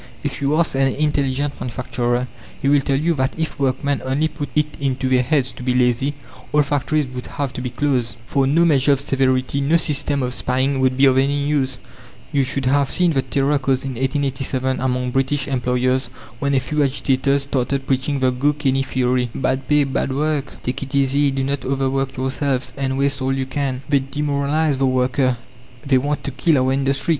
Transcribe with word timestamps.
If 0.23 0.41
you 0.41 0.57
ask 0.57 0.73
an 0.73 0.87
intelligent 0.87 1.61
manufacturer, 1.61 2.27
he 2.59 2.67
will 2.67 2.81
tell 2.81 2.95
you 2.97 3.13
that 3.13 3.35
if 3.37 3.59
workmen 3.59 4.01
only 4.03 4.27
put 4.27 4.49
it 4.55 4.75
into 4.79 5.07
their 5.07 5.21
heads 5.21 5.51
to 5.51 5.61
be 5.61 5.75
lazy, 5.75 6.15
all 6.51 6.63
factories 6.63 7.05
would 7.05 7.27
have 7.27 7.53
to 7.53 7.61
be 7.61 7.69
closed, 7.69 8.17
for 8.25 8.47
no 8.47 8.65
measure 8.65 8.93
of 8.93 8.99
severity, 8.99 9.61
no 9.61 9.77
system 9.77 10.23
of 10.23 10.33
spying 10.33 10.79
would 10.79 10.97
be 10.97 11.05
of 11.05 11.19
any 11.19 11.45
use. 11.45 11.77
You 12.31 12.43
should 12.43 12.65
have 12.65 12.89
seen 12.89 13.13
the 13.13 13.21
terror 13.21 13.59
caused 13.59 13.83
in 13.85 13.91
1887 13.91 14.79
among 14.81 15.11
British 15.11 15.47
employers 15.47 16.07
when 16.39 16.55
a 16.55 16.59
few 16.59 16.81
agitators 16.81 17.43
started 17.43 17.85
preaching 17.85 18.21
the 18.21 18.31
"go 18.31 18.53
canny" 18.53 18.81
theory 18.81 19.29
"Bad 19.35 19.67
pay, 19.67 19.83
bad 19.83 20.11
work"; 20.15 20.63
"Take 20.63 20.81
it 20.81 20.95
easy, 20.95 21.29
do 21.29 21.43
not 21.43 21.63
overwork 21.63 22.17
yourselves, 22.17 22.73
and 22.75 22.97
waste 22.97 23.21
all 23.21 23.33
you 23.33 23.45
can." 23.45 23.83
"They 23.87 23.99
demoralize 23.99 24.79
the 24.79 24.87
worker, 24.87 25.37
they 25.85 25.99
want 25.99 26.23
to 26.23 26.31
kill 26.31 26.57
our 26.57 26.71
industry!" 26.73 27.09